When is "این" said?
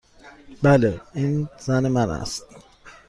1.13-1.49